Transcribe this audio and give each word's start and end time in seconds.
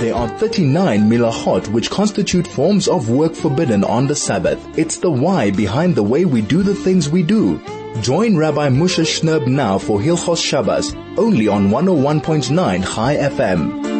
There 0.00 0.14
are 0.14 0.28
39 0.38 1.10
milahot 1.10 1.68
which 1.68 1.90
constitute 1.90 2.46
forms 2.46 2.88
of 2.88 3.10
work 3.10 3.34
forbidden 3.34 3.84
on 3.84 4.06
the 4.06 4.16
Sabbath. 4.16 4.58
It's 4.78 4.96
the 4.96 5.10
why 5.10 5.50
behind 5.50 5.94
the 5.94 6.02
way 6.02 6.24
we 6.24 6.40
do 6.40 6.62
the 6.62 6.74
things 6.74 7.10
we 7.10 7.22
do. 7.22 7.58
Join 8.00 8.34
Rabbi 8.34 8.70
Moshe 8.70 9.04
Shnerb 9.04 9.46
now 9.46 9.76
for 9.76 10.00
Hilchos 10.00 10.42
Shabbos, 10.42 10.94
only 11.18 11.48
on 11.48 11.68
101.9 11.68 12.94
Chai 12.94 13.16
FM. 13.16 13.90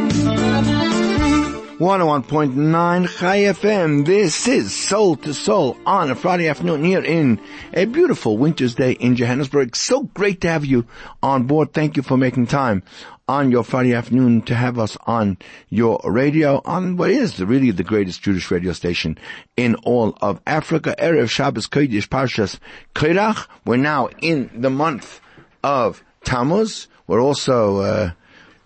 101.9 1.78 3.18
Chai 3.18 3.38
FM. 3.38 4.00
Oh 4.00 4.04
this 4.04 4.48
is 4.48 4.74
Soul 4.74 5.16
to 5.16 5.34
Soul 5.34 5.76
on 5.84 6.10
a 6.10 6.14
Friday 6.14 6.48
afternoon 6.48 6.82
here 6.82 7.04
in 7.04 7.40
a 7.74 7.84
beautiful 7.84 8.38
winter's 8.38 8.74
day 8.74 8.92
in 8.92 9.16
Johannesburg. 9.16 9.76
So 9.76 10.04
great 10.04 10.40
to 10.40 10.48
have 10.48 10.64
you 10.64 10.86
on 11.22 11.46
board. 11.46 11.74
Thank 11.74 11.98
you 11.98 12.02
for 12.02 12.16
making 12.16 12.46
time 12.46 12.84
on 13.30 13.52
your 13.52 13.62
Friday 13.62 13.94
afternoon 13.94 14.42
to 14.42 14.56
have 14.56 14.76
us 14.76 14.96
on 15.06 15.38
your 15.68 16.00
radio 16.02 16.60
on 16.64 16.96
what 16.96 17.10
is 17.10 17.38
really 17.38 17.70
the 17.70 17.84
greatest 17.84 18.22
Jewish 18.22 18.50
radio 18.50 18.72
station 18.72 19.16
in 19.56 19.76
all 19.84 20.18
of 20.20 20.40
Africa. 20.48 20.96
Erev 20.98 21.30
Shabbos 21.30 21.68
Kodesh 21.68 22.08
Parshas 22.08 22.58
Korach. 22.92 23.46
We're 23.64 23.76
now 23.76 24.08
in 24.20 24.50
the 24.52 24.68
month 24.68 25.20
of 25.62 26.02
Tammuz. 26.24 26.88
We're 27.06 27.22
also, 27.22 27.78
uh, 27.78 28.10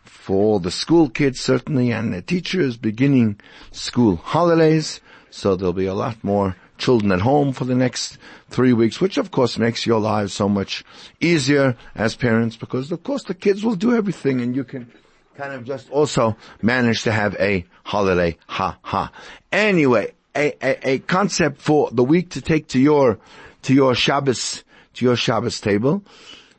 for 0.04 0.60
the 0.60 0.70
school 0.70 1.10
kids 1.10 1.40
certainly 1.40 1.92
and 1.92 2.14
the 2.14 2.22
teachers 2.22 2.78
beginning 2.78 3.38
school 3.70 4.16
holidays. 4.16 5.02
So 5.28 5.56
there'll 5.56 5.74
be 5.74 5.84
a 5.84 5.92
lot 5.92 6.24
more 6.24 6.56
children 6.84 7.12
at 7.12 7.20
home 7.22 7.50
for 7.50 7.64
the 7.64 7.74
next 7.74 8.18
three 8.50 8.74
weeks, 8.74 9.00
which 9.00 9.16
of 9.16 9.30
course 9.30 9.56
makes 9.56 9.86
your 9.86 9.98
lives 9.98 10.34
so 10.34 10.50
much 10.50 10.84
easier 11.18 11.74
as 11.94 12.14
parents 12.14 12.56
because 12.56 12.92
of 12.92 13.02
course 13.02 13.24
the 13.24 13.32
kids 13.32 13.64
will 13.64 13.74
do 13.74 13.96
everything 13.96 14.42
and 14.42 14.54
you 14.54 14.64
can 14.64 14.92
kind 15.34 15.54
of 15.54 15.64
just 15.64 15.90
also 15.90 16.36
manage 16.60 17.02
to 17.02 17.10
have 17.10 17.34
a 17.40 17.64
holiday. 17.84 18.36
Ha 18.48 18.76
ha. 18.82 19.10
Anyway, 19.50 20.12
a, 20.36 20.52
a, 20.62 20.88
a 20.94 20.98
concept 20.98 21.58
for 21.58 21.90
the 21.90 22.04
week 22.04 22.28
to 22.30 22.42
take 22.42 22.68
to 22.68 22.78
your, 22.78 23.18
to 23.62 23.72
your 23.72 23.94
Shabbos, 23.94 24.62
to 24.92 25.06
your 25.06 25.16
Shabbos 25.16 25.60
table. 25.60 26.04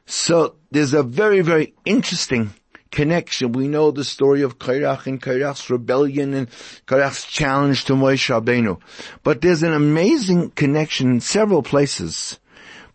So 0.07 0.55
there's 0.71 0.93
a 0.95 1.03
very, 1.03 1.41
very 1.41 1.75
interesting 1.85 2.51
connection. 2.95 3.51
We 3.51 3.67
know 3.67 3.91
the 3.91 4.05
story 4.05 4.41
of 4.41 4.57
Korach 4.57 5.05
and 5.05 5.21
Korach's 5.21 5.69
rebellion 5.69 6.33
and 6.33 6.49
Korach's 6.87 7.25
challenge 7.25 7.85
to 7.85 7.93
Moshe 7.93 8.31
Rabbeinu. 8.33 8.79
But 9.21 9.41
there's 9.41 9.63
an 9.63 9.73
amazing 9.73 10.51
connection 10.51 11.11
in 11.11 11.19
several 11.19 11.61
places 11.61 12.39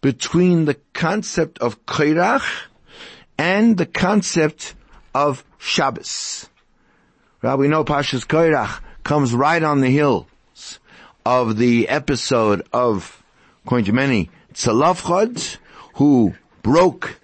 between 0.00 0.64
the 0.64 0.76
concept 0.94 1.58
of 1.58 1.84
Korach 1.84 2.42
and 3.36 3.76
the 3.76 3.86
concept 3.86 4.74
of 5.14 5.44
Shabbos. 5.58 6.48
Right, 7.42 7.56
we 7.56 7.68
know 7.68 7.84
Pashas 7.84 8.26
Korach 8.26 8.80
comes 9.04 9.34
right 9.34 9.62
on 9.62 9.82
the 9.82 9.90
heels 9.90 10.26
of 11.26 11.58
the 11.58 11.90
episode 11.90 12.66
of, 12.72 13.22
according 13.64 13.84
to 13.84 13.92
many, 13.92 14.30
Tzalafchad, 14.54 15.58
who 15.96 16.34
broke 16.62 17.19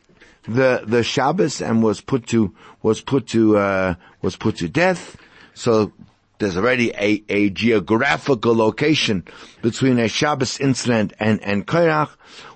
the 0.49 0.83
the 0.87 1.03
Shabbos 1.03 1.61
and 1.61 1.83
was 1.83 2.01
put 2.01 2.27
to 2.29 2.55
was 2.83 3.01
put 3.01 3.27
to 3.29 3.57
uh, 3.59 3.95
was 4.23 4.37
put 4.37 4.57
to 4.59 4.69
death. 4.69 5.17
So 5.55 5.93
there's 6.39 6.57
already 6.57 6.91
a, 6.91 7.23
a 7.29 7.51
geographical 7.51 8.55
location 8.55 9.25
between 9.63 9.99
a 9.99 10.09
Shabbos 10.09 10.61
incident 10.61 11.13
and 11.19 11.43
and 11.43 11.67
Korach. 11.67 12.11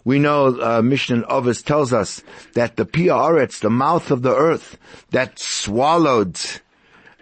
We 0.05 0.19
know 0.19 0.61
uh, 0.61 0.83
Mishnah 0.83 1.27
Ovis 1.27 1.63
tells 1.63 1.93
us 1.93 2.23
that 2.55 2.77
the 2.77 2.85
Pia 2.85 3.13
Aretz, 3.13 3.61
the 3.61 3.71
mouth 3.71 4.11
of 4.11 4.23
the 4.23 4.35
earth 4.35 4.79
that 5.11 5.39
swallowed 5.39 6.37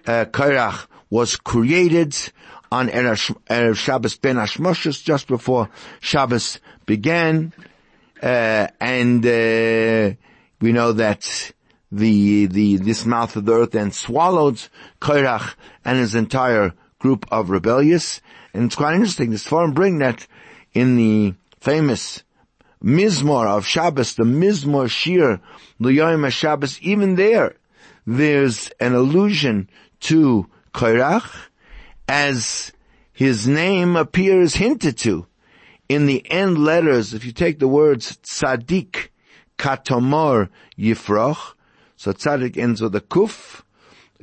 uh, 0.06 0.26
Korach, 0.26 0.86
was 1.10 1.36
created 1.36 2.16
on 2.70 2.88
Erev 2.88 3.76
Shabbos 3.76 4.16
Ben 4.16 4.36
Hashmoshes 4.36 5.02
just 5.02 5.26
before 5.26 5.70
Shabbos 6.00 6.60
began, 6.86 7.52
uh, 8.22 8.68
and. 8.80 9.24
Uh, 9.24 10.14
we 10.60 10.72
know 10.72 10.92
that 10.92 11.52
the, 11.90 12.46
the, 12.46 12.76
this 12.76 13.06
mouth 13.06 13.36
of 13.36 13.44
the 13.44 13.52
earth 13.52 13.70
then 13.72 13.92
swallowed 13.92 14.60
Korach 15.00 15.54
and 15.84 15.98
his 15.98 16.14
entire 16.14 16.74
group 16.98 17.26
of 17.30 17.50
rebellious. 17.50 18.20
And 18.52 18.64
it's 18.64 18.74
quite 18.74 18.94
interesting. 18.94 19.30
This 19.30 19.46
forum 19.46 19.72
bring 19.72 19.98
that 19.98 20.26
in 20.74 20.96
the 20.96 21.34
famous 21.60 22.22
Mizmor 22.82 23.46
of 23.46 23.66
Shabbos, 23.66 24.14
the 24.14 24.24
Mizmor 24.24 24.88
Shir, 24.88 25.40
L'Yoyim 25.78 26.30
Shabbos, 26.30 26.80
even 26.80 27.16
there, 27.16 27.56
there's 28.06 28.70
an 28.80 28.94
allusion 28.94 29.68
to 30.00 30.48
Korach 30.72 31.48
as 32.06 32.72
his 33.12 33.48
name 33.48 33.96
appears 33.96 34.54
hinted 34.54 34.96
to 34.98 35.26
in 35.88 36.06
the 36.06 36.28
end 36.30 36.58
letters. 36.58 37.14
If 37.14 37.24
you 37.24 37.32
take 37.32 37.58
the 37.58 37.68
words 37.68 38.16
tzaddik 38.18 39.07
katamar 39.58 40.48
yifrach. 40.78 41.54
So 41.96 42.12
tzaddik 42.12 42.56
ends 42.56 42.80
with 42.80 42.94
a 42.94 43.00
kuf. 43.00 43.62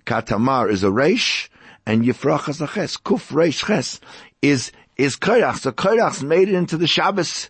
Katamar 0.06 0.70
is 0.72 0.84
a 0.84 0.92
resh, 0.92 1.50
and 1.86 2.04
yifrach 2.04 2.50
is 2.50 2.62
a 2.62 2.68
ches. 2.68 2.98
Kuf 2.98 3.34
resh 3.34 3.66
ches 3.66 4.00
is 4.42 4.72
is 4.98 5.18
korach. 5.18 5.60
So 5.60 5.72
korach's 5.72 6.24
made 6.24 6.50
it 6.50 6.56
into 6.56 6.78
the 6.78 6.88
Shabbos 6.88 7.50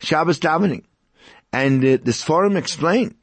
Shabbos 0.00 0.40
davening, 0.40 0.84
and 1.52 1.84
uh, 1.84 1.98
this 2.02 2.22
forum 2.22 2.56
explained 2.56 3.14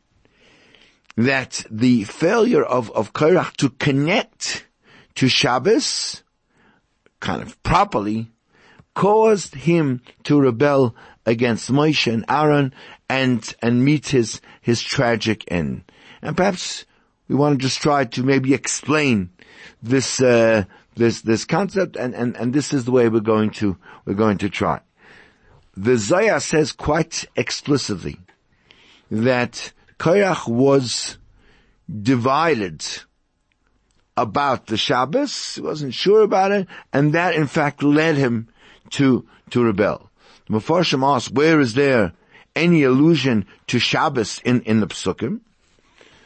that 1.15 1.65
the 1.69 2.03
failure 2.03 2.63
of 2.63 2.91
of 2.91 3.13
to 3.13 3.69
connect 3.79 4.65
to 5.15 5.27
Shabbos, 5.27 6.23
kind 7.19 7.41
of 7.41 7.61
properly, 7.63 8.31
caused 8.95 9.55
him 9.55 10.01
to 10.23 10.39
rebel 10.39 10.95
against 11.25 11.71
Moshe 11.71 12.11
and 12.11 12.25
Aaron 12.27 12.73
and, 13.13 13.55
and 13.61 13.85
meet 13.85 14.07
his, 14.07 14.41
his 14.61 14.81
tragic 14.81 15.43
end. 15.47 15.83
And 16.21 16.35
perhaps 16.35 16.85
we 17.27 17.35
want 17.35 17.59
to 17.59 17.63
just 17.63 17.79
try 17.79 18.05
to 18.05 18.23
maybe 18.23 18.55
explain 18.55 19.29
this, 19.83 20.19
uh, 20.19 20.63
this, 20.95 21.21
this 21.21 21.45
concept 21.45 21.95
and, 21.95 22.15
and, 22.15 22.35
and 22.35 22.53
this 22.53 22.73
is 22.73 22.85
the 22.85 22.91
way 22.91 23.09
we're 23.09 23.19
going 23.19 23.51
to, 23.51 23.77
we're 24.05 24.15
going 24.15 24.39
to 24.39 24.49
try. 24.49 24.81
The 25.77 25.97
Zaya 25.97 26.39
says 26.39 26.71
quite 26.71 27.25
explicitly 27.35 28.19
that 29.11 29.73
Korach 29.99 30.47
was 30.47 31.17
divided 31.87 32.83
about 34.17 34.67
the 34.67 34.77
Shabbos. 34.77 35.55
He 35.55 35.61
wasn't 35.61 35.93
sure 35.93 36.21
about 36.21 36.51
it, 36.51 36.67
and 36.91 37.13
that 37.13 37.35
in 37.35 37.47
fact 37.47 37.81
led 37.81 38.15
him 38.15 38.47
to 38.91 39.27
to 39.49 39.63
rebel. 39.63 40.11
The 40.47 40.59
Mefarshim 40.59 41.03
asks, 41.03 41.31
where 41.31 41.59
is 41.59 41.73
there 41.73 42.13
any 42.55 42.83
allusion 42.83 43.45
to 43.67 43.79
Shabbos 43.79 44.39
in, 44.43 44.61
in 44.61 44.79
the 44.79 44.87
Psukim? 44.87 45.41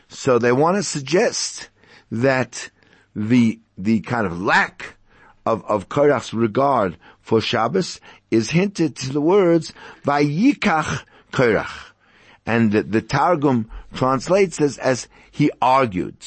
So 0.10 0.40
they 0.40 0.52
want 0.52 0.78
to 0.78 0.84
suggest 0.84 1.70
that 2.12 2.70
the, 3.16 3.60
the 3.78 4.00
kind 4.02 4.26
of 4.26 4.42
lack 4.42 4.96
of, 5.46 5.64
of 5.66 5.90
Korach's 5.90 6.34
regard 6.34 6.98
for 7.22 7.42
Shabbos 7.42 8.00
is 8.32 8.52
hinted 8.52 8.96
to 8.98 9.14
the 9.14 9.22
words, 9.22 9.74
Vayikach 10.04 11.04
Korach. 11.32 11.92
And 12.46 12.72
the, 12.72 12.84
the 12.84 13.02
Targum 13.02 13.70
translates 13.94 14.58
this 14.58 14.78
as 14.78 15.08
he 15.32 15.52
argued. 15.62 16.18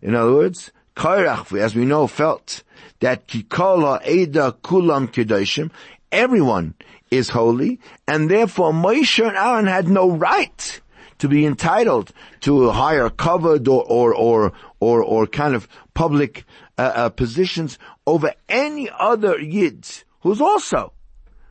In 0.00 0.14
other 0.14 0.32
words, 0.32 0.72
Korach, 0.96 1.58
as 1.58 1.74
we 1.74 1.84
know, 1.84 2.06
felt 2.06 2.62
that 3.00 3.26
Kikola 3.26 4.06
Eda 4.06 4.56
Kulam 4.62 5.08
Kedoshim, 5.08 5.70
everyone 6.14 6.74
is 7.10 7.28
holy, 7.30 7.80
and 8.08 8.30
therefore 8.30 8.72
Moshe 8.72 9.26
and 9.26 9.36
Aaron 9.36 9.66
had 9.66 9.88
no 9.88 10.10
right 10.10 10.80
to 11.18 11.28
be 11.28 11.46
entitled 11.46 12.12
to 12.40 12.70
higher 12.70 13.08
covered 13.10 13.68
or, 13.68 13.84
or, 13.84 14.14
or, 14.14 14.52
or, 14.80 15.02
or 15.02 15.26
kind 15.26 15.54
of 15.54 15.68
public 15.94 16.44
uh, 16.76 16.92
uh, 16.94 17.08
positions 17.08 17.78
over 18.06 18.32
any 18.48 18.90
other 18.98 19.38
Yid 19.38 19.86
who's 20.20 20.40
also 20.40 20.92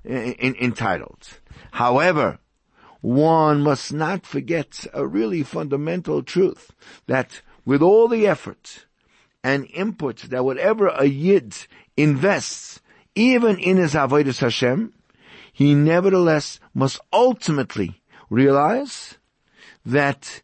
in, 0.03 0.33
in, 0.33 0.55
entitled. 0.55 1.39
However, 1.71 2.39
one 3.01 3.61
must 3.61 3.93
not 3.93 4.25
forget 4.25 4.85
a 4.93 5.05
really 5.05 5.43
fundamental 5.43 6.23
truth 6.23 6.71
that 7.07 7.41
with 7.65 7.81
all 7.81 8.07
the 8.07 8.27
effort 8.27 8.85
and 9.43 9.67
input 9.73 10.17
that 10.29 10.45
whatever 10.45 10.87
a 10.87 11.05
Yid 11.05 11.55
invests, 11.97 12.81
even 13.15 13.59
in 13.59 13.77
his 13.77 13.93
Avodah 13.93 14.37
Hashem, 14.37 14.93
he 15.51 15.75
nevertheless 15.75 16.59
must 16.73 16.99
ultimately 17.11 18.01
realize 18.29 19.17
that 19.85 20.41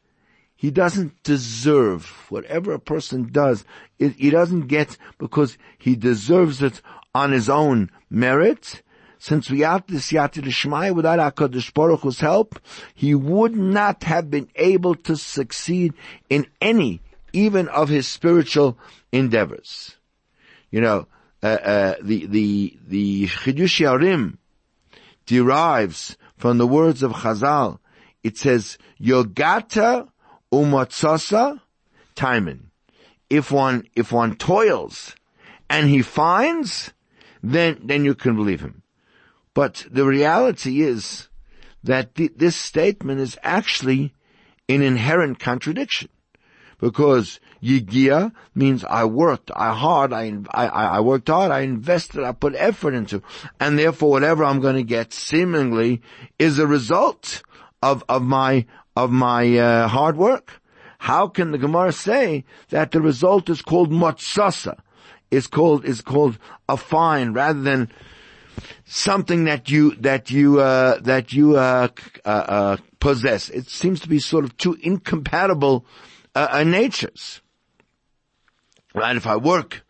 he 0.56 0.72
doesn't 0.72 1.24
deserve 1.24 2.06
whatever 2.30 2.74
a 2.74 2.80
person 2.80 3.30
does. 3.32 3.64
It, 3.98 4.14
he 4.14 4.30
doesn't 4.30 4.68
get 4.68 4.98
because 5.18 5.58
he 5.78 5.96
deserves 5.96 6.62
it 6.62 6.82
on 7.16 7.32
his 7.32 7.50
own 7.50 7.90
merit. 8.10 8.84
Since 9.18 9.50
without 9.50 9.88
this 9.88 10.12
Yati 10.12 10.44
Shmai, 10.44 10.94
without 10.94 11.20
HaKadosh 11.36 11.74
Baruch 11.74 12.02
Hu's 12.02 12.20
help, 12.20 12.60
he 12.94 13.16
would 13.16 13.56
not 13.56 14.04
have 14.04 14.30
been 14.30 14.50
able 14.56 14.96
to 14.96 15.16
succeed 15.18 15.94
in 16.30 16.46
any, 16.62 17.02
even 17.34 17.68
of 17.70 17.90
his 17.90 18.08
spiritual 18.08 18.78
endeavors. 19.12 19.98
you 20.72 20.82
know, 20.82 21.08
uh, 21.42 21.48
uh, 21.48 21.96
the, 22.02 22.26
the, 22.26 22.78
the 22.88 23.28
Chiddushei 23.28 23.88
HaRim 23.88 24.38
derives 25.26 26.18
from 26.38 26.58
the 26.58 26.68
words 26.68 27.04
of 27.04 27.12
Chazal. 27.12 27.80
It 28.24 28.38
says, 28.38 28.78
Yogata 29.00 30.10
umatzasa 30.52 31.62
timon. 32.16 32.72
If 33.30 33.52
one, 33.52 33.88
if 33.96 34.12
one 34.12 34.36
toils 34.36 35.16
and 35.70 35.88
he 35.88 36.02
finds, 36.02 36.92
then, 37.44 37.80
then 37.84 38.04
you 38.04 38.16
can 38.16 38.36
believe 38.36 38.62
him. 38.62 38.82
But 39.54 39.86
the 39.90 40.06
reality 40.06 40.82
is 40.82 41.30
that 41.84 42.16
th- 42.16 42.34
this 42.36 42.56
statement 42.56 43.20
is 43.22 43.38
actually 43.44 44.14
an 44.68 44.82
inherent 44.82 45.40
contradiction. 45.40 46.10
Because 46.80 47.40
yigia 47.64 48.32
means 48.56 48.84
I 48.84 49.06
worked, 49.06 49.52
I 49.56 49.74
hard, 49.74 50.14
I, 50.14 50.34
I, 50.52 50.66
I 50.68 51.00
worked 51.00 51.28
hard, 51.28 51.52
I 51.52 51.62
invested, 51.62 52.24
I 52.24 52.32
put 52.32 52.56
effort 52.56 52.94
into, 52.94 53.22
and 53.60 53.78
therefore 53.78 54.12
whatever 54.12 54.44
I'm 54.44 54.60
going 54.60 54.76
to 54.76 54.84
get 54.84 55.14
seemingly 55.14 56.02
is 56.38 56.60
a 56.60 56.68
result 56.68 57.44
of, 57.82 58.04
of 58.10 58.24
my, 58.24 58.66
of 58.96 59.12
my, 59.12 59.58
uh, 59.58 59.88
hard 59.88 60.18
work. 60.18 60.62
How 61.00 61.28
can 61.28 61.52
the 61.52 61.58
Gemara 61.58 61.92
say 61.94 62.44
that 62.70 62.92
the 62.92 63.02
result 63.02 63.50
is 63.50 63.62
called 63.62 63.92
motsasa? 63.92 64.80
Is 65.32 65.48
called, 65.48 65.86
is 65.86 66.02
called 66.02 66.40
a 66.68 66.76
fine 66.76 67.34
rather 67.34 67.62
than 67.62 67.92
something 68.86 69.44
that 69.46 69.70
you, 69.70 69.96
that 69.96 70.32
you, 70.32 70.60
uh, 70.60 71.00
that 71.02 71.32
you, 71.32 71.56
uh, 71.56 71.90
uh, 72.26 72.30
uh 72.30 72.78
possess. 73.00 73.50
It 73.50 73.70
seems 73.70 74.02
to 74.02 74.10
be 74.10 74.20
sort 74.20 74.44
of 74.44 74.58
two 74.58 74.78
incompatible, 74.82 75.86
uh, 76.36 76.48
uh, 76.52 76.64
natures. 76.64 77.42
Right? 78.94 79.16
If 79.16 79.28
I 79.28 79.38
work, 79.38 79.84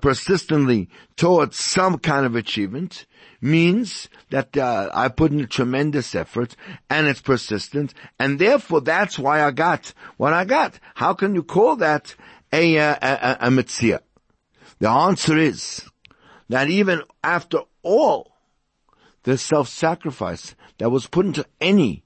persistently 0.00 0.88
towards 1.16 1.56
some 1.56 1.98
kind 1.98 2.24
of 2.24 2.36
achievement, 2.36 3.06
means 3.40 4.08
that 4.30 4.56
uh, 4.56 4.88
I 4.94 5.08
put 5.08 5.32
in 5.32 5.40
a 5.40 5.46
tremendous 5.46 6.14
effort 6.14 6.54
and 6.88 7.08
it's 7.08 7.20
persistent, 7.20 7.92
and 8.18 8.38
therefore 8.38 8.80
that's 8.80 9.18
why 9.18 9.42
I 9.42 9.50
got 9.50 9.92
what 10.16 10.32
I 10.32 10.44
got. 10.44 10.78
How 10.94 11.14
can 11.14 11.34
you 11.34 11.42
call 11.42 11.76
that 11.76 12.14
a 12.52 12.76
a, 12.76 12.90
a, 13.02 13.36
a 13.40 13.50
metziah? 13.50 14.00
The 14.78 14.88
answer 14.88 15.36
is 15.36 15.84
that 16.48 16.68
even 16.68 17.02
after 17.24 17.60
all 17.82 18.32
the 19.24 19.36
self-sacrifice 19.36 20.54
that 20.78 20.90
was 20.90 21.06
put 21.06 21.26
into 21.26 21.46
any 21.60 22.04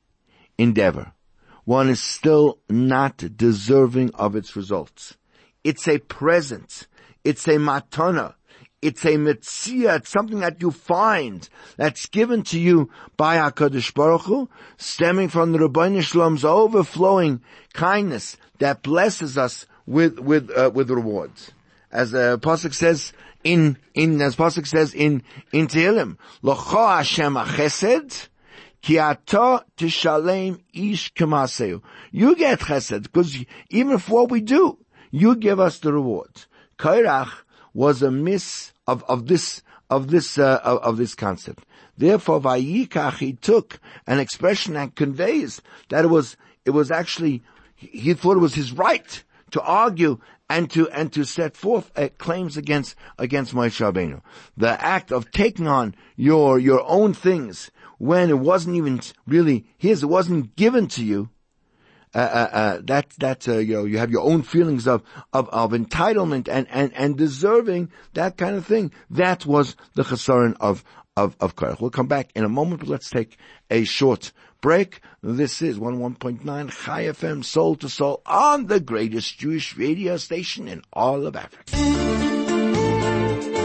endeavor, 0.56 1.12
one 1.64 1.88
is 1.90 2.02
still 2.02 2.58
not 2.70 3.16
deserving 3.36 4.14
of 4.14 4.36
its 4.36 4.56
results. 4.56 5.16
It's 5.66 5.88
a 5.88 5.98
present. 5.98 6.86
It's 7.24 7.48
a 7.48 7.56
matana. 7.56 8.34
It's 8.80 9.04
a 9.04 9.16
metziah. 9.16 9.96
It's 9.96 10.10
something 10.10 10.38
that 10.38 10.62
you 10.62 10.70
find 10.70 11.48
that's 11.76 12.06
given 12.06 12.44
to 12.44 12.60
you 12.60 12.88
by 13.16 13.38
HaKadosh 13.38 13.92
Baruch 13.92 14.26
Hu, 14.26 14.48
stemming 14.76 15.28
from 15.28 15.50
the 15.50 15.58
Rabbi 15.58 15.88
Shalom's 16.02 16.44
overflowing 16.44 17.42
kindness 17.72 18.36
that 18.60 18.84
blesses 18.84 19.36
us 19.36 19.66
with, 19.86 20.20
with, 20.20 20.56
uh, 20.56 20.70
with 20.72 20.88
rewards. 20.88 21.50
As 21.90 22.12
the 22.12 22.38
Pasuk 22.38 22.72
says 22.72 23.12
in, 23.42 23.76
in, 23.92 24.20
as 24.20 24.36
Pasuk 24.36 24.68
says 24.68 24.94
in, 24.94 25.24
in 25.52 25.66
Tehillim, 25.66 26.16
Locho 26.44 26.96
Hashem 26.96 27.34
HaChesed. 27.34 28.28
You 28.88 28.98
get 32.36 32.60
chesed, 32.60 33.02
because 33.02 33.44
even 33.70 33.98
for 33.98 34.12
what 34.12 34.30
we 34.30 34.40
do, 34.40 34.78
you 35.10 35.36
give 35.36 35.60
us 35.60 35.78
the 35.78 35.92
rewards. 35.92 36.46
Kairach 36.78 37.32
was 37.74 38.02
a 38.02 38.10
miss 38.10 38.72
of, 38.86 39.04
of 39.04 39.26
this, 39.26 39.62
of 39.90 40.10
this, 40.10 40.38
uh, 40.38 40.60
of, 40.64 40.78
of, 40.78 40.96
this 40.96 41.14
concept. 41.14 41.64
Therefore, 41.96 42.40
Vayikach, 42.40 43.18
he 43.18 43.34
took 43.34 43.78
an 44.06 44.18
expression 44.18 44.74
that 44.74 44.94
conveys 44.94 45.60
that 45.88 46.04
it 46.04 46.08
was, 46.08 46.36
it 46.64 46.70
was 46.70 46.90
actually, 46.90 47.42
he 47.74 48.14
thought 48.14 48.36
it 48.36 48.40
was 48.40 48.54
his 48.54 48.72
right 48.72 49.22
to 49.50 49.60
argue 49.62 50.18
and 50.48 50.70
to, 50.70 50.88
and 50.90 51.12
to 51.12 51.24
set 51.24 51.56
forth 51.56 51.90
uh, 51.96 52.08
claims 52.18 52.56
against, 52.56 52.94
against 53.18 53.54
Moshe 53.54 53.80
Rabbeinu. 53.80 54.20
The 54.56 54.82
act 54.82 55.10
of 55.10 55.30
taking 55.30 55.66
on 55.66 55.94
your, 56.16 56.58
your 56.58 56.84
own 56.86 57.14
things 57.14 57.70
when 57.98 58.30
it 58.30 58.38
wasn't 58.38 58.76
even 58.76 59.00
really 59.26 59.66
his, 59.76 60.02
it 60.02 60.06
wasn't 60.06 60.54
given 60.56 60.86
to 60.88 61.04
you, 61.04 61.30
uh, 62.16 62.18
uh, 62.18 62.56
uh, 62.56 62.80
that 62.84 63.10
that 63.18 63.46
uh, 63.46 63.58
you 63.58 63.74
know 63.74 63.84
you 63.84 63.98
have 63.98 64.10
your 64.10 64.22
own 64.22 64.40
feelings 64.40 64.88
of 64.88 65.02
of, 65.34 65.50
of 65.50 65.72
entitlement 65.72 66.48
and, 66.48 66.66
and 66.70 66.90
and 66.94 67.18
deserving 67.18 67.90
that 68.14 68.38
kind 68.38 68.56
of 68.56 68.64
thing. 68.64 68.90
That 69.10 69.44
was 69.44 69.76
the 69.96 70.02
chesaron 70.02 70.56
of 70.58 70.82
of 71.14 71.36
of. 71.40 71.52
We'll 71.78 71.90
come 71.90 72.06
back 72.06 72.30
in 72.34 72.42
a 72.42 72.48
moment, 72.48 72.80
but 72.80 72.88
let's 72.88 73.10
take 73.10 73.36
a 73.70 73.84
short 73.84 74.32
break. 74.62 75.00
This 75.22 75.60
is 75.60 75.78
one 75.78 75.98
one 76.00 76.14
point 76.14 76.42
nine 76.42 76.70
Chai 76.70 77.04
FM, 77.04 77.44
soul 77.44 77.76
to 77.76 77.88
soul, 77.90 78.22
on 78.24 78.64
the 78.64 78.80
greatest 78.80 79.38
Jewish 79.38 79.76
radio 79.76 80.16
station 80.16 80.68
in 80.68 80.80
all 80.94 81.26
of 81.26 81.36
Africa. 81.36 82.25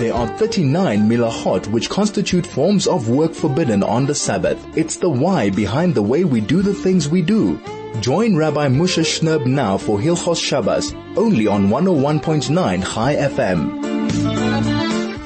There 0.01 0.15
are 0.15 0.27
39 0.39 1.07
milahot 1.07 1.67
which 1.67 1.87
constitute 1.87 2.47
forms 2.47 2.87
of 2.87 3.07
work 3.07 3.35
forbidden 3.35 3.83
on 3.83 4.07
the 4.07 4.15
Sabbath. 4.15 4.57
It's 4.75 4.95
the 4.95 5.11
why 5.11 5.51
behind 5.51 5.93
the 5.93 6.01
way 6.01 6.23
we 6.23 6.41
do 6.41 6.63
the 6.63 6.73
things 6.73 7.07
we 7.07 7.21
do. 7.21 7.59
Join 7.99 8.35
Rabbi 8.35 8.67
Moshe 8.69 9.03
Shnerb 9.03 9.45
now 9.45 9.77
for 9.77 9.99
Hilchos 9.99 10.43
Shabbos, 10.43 10.91
only 11.15 11.45
on 11.45 11.67
101.9 11.67 12.83
Chai 12.83 13.15
FM. 13.15 13.79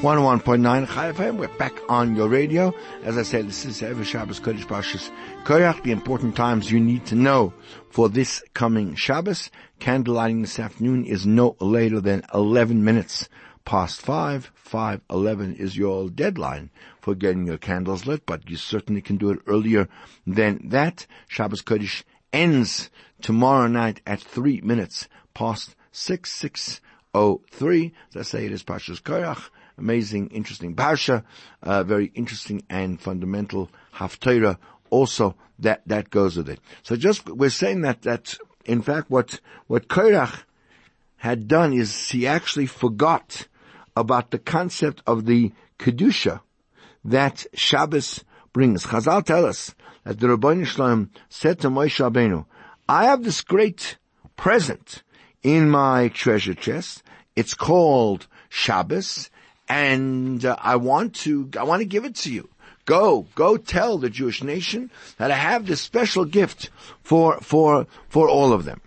101.9 0.02 0.86
Chai 0.88 1.12
FM. 1.12 1.38
We're 1.38 1.48
back 1.56 1.80
on 1.88 2.14
your 2.14 2.28
radio. 2.28 2.74
As 3.02 3.16
I 3.16 3.22
said, 3.22 3.48
this 3.48 3.64
is 3.64 3.82
every 3.82 4.04
Shabbos 4.04 4.40
Kodesh 4.40 4.66
Pashas 4.66 5.10
Korach, 5.44 5.84
the 5.84 5.92
important 5.92 6.36
times 6.36 6.70
you 6.70 6.80
need 6.80 7.06
to 7.06 7.14
know 7.14 7.54
for 7.88 8.10
this 8.10 8.44
coming 8.52 8.94
Shabbos. 8.94 9.48
Candlelighting 9.80 10.42
this 10.42 10.58
afternoon 10.58 11.06
is 11.06 11.24
no 11.24 11.56
later 11.60 11.98
than 12.02 12.24
11 12.34 12.84
minutes 12.84 13.30
past 13.66 14.00
5. 14.00 14.52
5.11 14.66 15.58
is 15.58 15.76
your 15.76 16.08
deadline 16.08 16.70
for 17.00 17.14
getting 17.14 17.46
your 17.46 17.58
candles 17.58 18.06
lit, 18.06 18.24
but 18.24 18.48
you 18.48 18.56
certainly 18.56 19.02
can 19.02 19.18
do 19.18 19.30
it 19.30 19.40
earlier 19.46 19.88
than 20.26 20.68
that. 20.70 21.06
Shabbos 21.28 21.62
Kodesh 21.62 22.02
ends 22.32 22.90
tomorrow 23.20 23.66
night 23.66 24.00
at 24.06 24.20
three 24.20 24.62
minutes 24.62 25.08
past 25.34 25.76
six, 25.92 26.32
six 26.32 26.80
oh 27.12 27.42
three. 27.50 27.92
I 28.16 28.22
say, 28.22 28.46
it 28.46 28.52
is 28.52 28.64
Pashas 28.64 29.02
Korach. 29.02 29.50
Amazing, 29.78 30.28
interesting 30.28 30.74
Parsha, 30.74 31.22
uh, 31.62 31.82
very 31.82 32.06
interesting 32.14 32.62
and 32.70 32.98
fundamental 32.98 33.70
Haftarah 33.94 34.56
also 34.88 35.34
that, 35.58 35.82
that 35.86 36.08
goes 36.08 36.36
with 36.38 36.48
it. 36.48 36.60
So 36.82 36.96
just, 36.96 37.28
we're 37.28 37.50
saying 37.50 37.82
that, 37.82 38.02
that, 38.02 38.38
in 38.64 38.80
fact, 38.80 39.10
what, 39.10 39.40
what 39.66 39.88
Korach 39.88 40.44
had 41.16 41.48
done 41.48 41.72
is 41.72 42.08
he 42.08 42.26
actually 42.26 42.66
forgot 42.66 43.48
about 43.96 44.30
the 44.30 44.38
concept 44.38 45.02
of 45.06 45.26
the 45.26 45.52
Kedusha 45.78 46.40
that 47.04 47.46
Shabbos 47.54 48.24
brings. 48.52 48.84
Chazal 48.84 49.24
tell 49.24 49.46
us 49.46 49.74
that 50.04 50.20
the 50.20 50.28
Ribbono 50.28 50.66
Shel 50.66 50.86
Olam 50.86 51.08
said 51.28 51.60
to 51.60 51.68
Moshe 51.68 51.98
Rabbeinu, 52.04 52.44
I 52.88 53.06
have 53.06 53.24
this 53.24 53.40
great 53.40 53.96
present 54.36 55.02
in 55.42 55.70
my 55.70 56.08
treasure 56.08 56.54
chest. 56.54 57.02
It's 57.34 57.54
called 57.54 58.26
Shabbos, 58.48 59.30
and 59.68 60.44
uh, 60.44 60.56
I 60.58 60.76
want 60.76 61.14
to, 61.16 61.50
I 61.58 61.64
want 61.64 61.80
to 61.80 61.86
give 61.86 62.04
it 62.04 62.14
to 62.16 62.32
you. 62.32 62.48
Go, 62.84 63.26
go 63.34 63.56
tell 63.56 63.98
the 63.98 64.10
Jewish 64.10 64.44
nation 64.44 64.90
that 65.18 65.32
I 65.32 65.36
have 65.36 65.66
this 65.66 65.80
special 65.80 66.24
gift 66.24 66.70
for, 67.02 67.40
for, 67.40 67.86
for 68.08 68.28
all 68.28 68.52
of 68.52 68.64
them. 68.64 68.80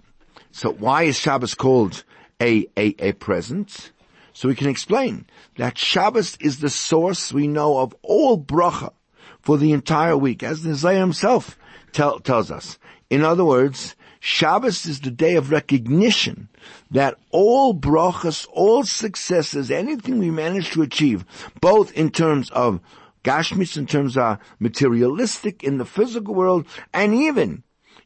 So 0.51 0.71
why 0.71 1.03
is 1.03 1.17
Shabbos 1.17 1.53
called 1.53 2.03
a, 2.41 2.65
a, 2.77 2.95
a 2.99 3.11
present? 3.13 3.91
So 4.33 4.48
we 4.48 4.55
can 4.55 4.69
explain 4.69 5.25
that 5.57 5.77
Shabbos 5.77 6.38
is 6.39 6.59
the 6.59 6.69
source 6.69 7.33
we 7.33 7.48
know 7.48 7.79
of 7.79 7.95
all 8.01 8.38
bracha 8.41 8.93
for 9.39 9.57
the 9.57 9.71
entire 9.71 10.17
week, 10.17 10.43
as 10.43 10.63
the 10.63 10.71
Isaiah 10.71 11.00
himself 11.00 11.57
tell, 11.91 12.19
tells 12.19 12.51
us. 12.51 12.77
In 13.09 13.24
other 13.24 13.45
words, 13.45 13.95
Shabbos 14.19 14.86
is 14.86 15.00
the 15.00 15.12
day 15.12 15.36
of 15.36 15.51
recognition 15.51 16.50
that 16.91 17.17
all 17.31 17.74
brachas, 17.74 18.48
all 18.51 18.83
successes, 18.83 19.71
anything 19.71 20.19
we 20.19 20.29
manage 20.29 20.71
to 20.71 20.81
achieve, 20.81 21.25
both 21.62 21.91
in 21.93 22.12
terms 22.12 22.50
of 22.51 22.81
gashmis, 23.24 23.77
in 23.77 23.86
terms 23.86 24.17
of 24.17 24.39
materialistic 24.59 25.63
in 25.63 25.77
the 25.77 25.86
physical 25.86 26.36
world, 26.36 26.65
and 26.93 27.13
even 27.13 27.63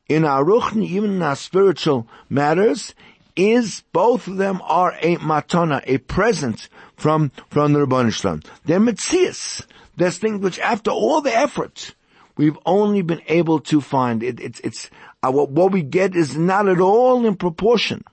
in 0.08 0.26
our 0.26 0.44
ruchni, 0.44 0.86
even 0.86 1.14
in 1.14 1.22
our 1.22 1.36
spiritual 1.36 2.08
matters, 2.30 2.94
is 3.36 3.84
both 3.92 4.28
of 4.28 4.38
them 4.38 4.62
are 4.64 4.96
a 5.02 5.18
matana, 5.18 5.84
a 5.86 5.98
present 5.98 6.70
from 6.96 7.32
from 7.50 7.74
the 7.74 8.12
Shalom. 8.12 8.42
They're 8.66 8.80
mitzias. 8.80 9.66
There's 9.96 10.18
things 10.18 10.42
which 10.42 10.60
after 10.60 10.92
all 10.92 11.22
the 11.22 11.36
effort, 11.36 11.94
we've 12.38 12.58
only 12.66 13.02
been 13.02 13.22
able 13.28 13.60
to 13.62 13.82
find. 13.82 14.24
It, 14.24 14.40
it's, 14.40 14.60
it's, 14.62 14.90
uh, 15.22 15.32
what, 15.32 15.50
what 15.50 15.72
we 15.72 15.82
get 15.82 16.16
is 16.16 16.36
not 16.36 16.68
at 16.68 16.80
all 16.80 17.26
in 17.26 17.36
proportion 17.36 18.04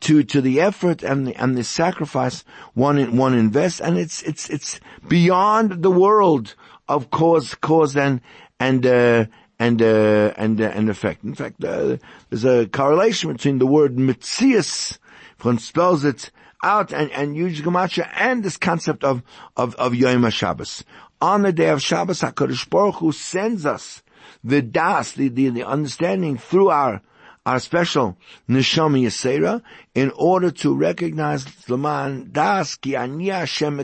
to, 0.00 0.22
to 0.22 0.40
the 0.40 0.60
effort 0.60 1.02
and 1.02 1.26
the, 1.26 1.34
and 1.36 1.56
the 1.56 1.64
sacrifice 1.64 2.44
one, 2.74 3.16
one 3.16 3.34
invests. 3.34 3.80
And 3.80 3.96
it's, 3.96 4.22
it's, 4.22 4.50
it's 4.50 4.80
beyond 5.08 5.82
the 5.82 5.90
world 5.90 6.54
of 6.88 7.10
cause, 7.10 7.54
cause 7.54 7.96
and, 7.96 8.20
and, 8.60 8.84
uh, 8.84 9.26
and, 9.58 9.80
uh, 9.80 10.32
and, 10.36 10.60
uh, 10.60 10.64
and 10.64 10.90
effect. 10.90 11.24
In 11.24 11.34
fact, 11.34 11.62
uh, 11.64 11.96
there's 12.30 12.44
a 12.44 12.66
correlation 12.66 13.32
between 13.32 13.58
the 13.58 13.66
word 13.66 13.96
mitzias, 13.96 14.98
one 15.42 15.58
spells 15.58 16.04
it 16.04 16.30
out, 16.62 16.92
and, 16.92 17.10
and 17.12 17.36
Yuj 17.36 17.56
Gematria, 17.56 18.08
and 18.14 18.42
this 18.42 18.56
concept 18.56 19.04
of, 19.04 19.22
of, 19.56 19.74
of 19.76 19.94
Yom 19.94 20.22
HaShabbos. 20.22 20.82
On 21.20 21.42
the 21.42 21.52
day 21.52 21.68
of 21.68 21.82
Shabbos, 21.82 22.20
HaKadosh 22.20 22.68
Baruch 22.68 22.96
Hu 22.96 23.12
sends 23.12 23.64
us 23.66 24.02
the 24.42 24.62
das, 24.62 25.12
the, 25.12 25.28
the, 25.28 25.50
the 25.50 25.64
understanding 25.64 26.36
through 26.36 26.70
our, 26.70 27.02
our 27.46 27.60
special 27.60 28.16
neshama 28.48 29.00
yisera 29.02 29.62
in 29.94 30.10
order 30.16 30.50
to 30.50 30.74
recognize 30.74 31.46
Laman 31.68 32.30
das 32.32 32.76
ki 32.76 32.96
ani 32.96 33.28
Hashem. 33.28 33.76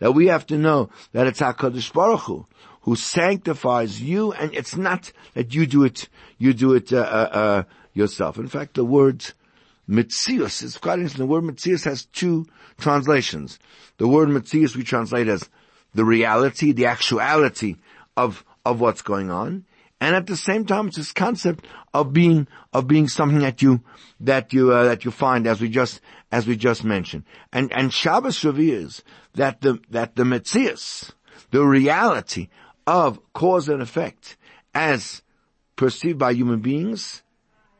That 0.00 0.12
we 0.12 0.26
have 0.26 0.46
to 0.46 0.58
know 0.58 0.90
that 1.12 1.26
it's 1.26 1.40
HaKadosh 1.40 1.92
Baruch 1.92 2.20
Hu 2.20 2.46
who 2.84 2.94
sanctifies 2.96 4.00
you 4.02 4.32
and 4.32 4.54
it's 4.54 4.76
not 4.76 5.10
that 5.32 5.54
you 5.54 5.66
do 5.66 5.84
it, 5.84 6.08
you 6.36 6.52
do 6.52 6.74
it, 6.74 6.92
uh, 6.92 6.98
uh, 6.98 7.28
uh, 7.32 7.62
yourself. 7.94 8.36
In 8.36 8.46
fact, 8.46 8.74
the 8.74 8.84
word 8.84 9.24
Mitzius 9.88 10.62
is 10.62 10.76
quite 10.76 10.98
interesting. 10.98 11.26
The 11.26 11.32
word 11.32 11.44
Mitzius 11.44 11.84
has 11.84 12.04
two 12.04 12.46
translations. 12.78 13.58
The 13.96 14.06
word 14.06 14.28
Mitzius 14.28 14.76
we 14.76 14.82
translate 14.82 15.28
as 15.28 15.48
the 15.94 16.04
reality, 16.04 16.72
the 16.72 16.86
actuality 16.86 17.76
of, 18.18 18.44
of 18.66 18.80
what's 18.80 19.02
going 19.02 19.30
on. 19.30 19.64
And 20.00 20.14
at 20.14 20.26
the 20.26 20.36
same 20.36 20.66
time, 20.66 20.88
it's 20.88 20.98
this 20.98 21.12
concept 21.12 21.66
of 21.94 22.12
being, 22.12 22.46
of 22.74 22.86
being 22.86 23.08
something 23.08 23.38
that 23.38 23.62
you, 23.62 23.82
that 24.20 24.52
you, 24.52 24.72
uh, 24.72 24.84
that 24.84 25.06
you 25.06 25.10
find 25.10 25.46
as 25.46 25.58
we 25.62 25.70
just, 25.70 26.02
as 26.30 26.46
we 26.46 26.56
just 26.56 26.84
mentioned. 26.84 27.24
And, 27.50 27.72
and 27.72 27.94
Shabbos 27.94 28.44
reveals 28.44 29.02
that 29.36 29.62
the, 29.62 29.80
that 29.88 30.16
the 30.16 30.24
Metzias, 30.24 31.12
the 31.50 31.64
reality 31.64 32.48
of 32.86 33.20
cause 33.32 33.68
and 33.68 33.82
effect 33.82 34.36
as 34.74 35.22
perceived 35.76 36.18
by 36.18 36.32
human 36.32 36.60
beings 36.60 37.22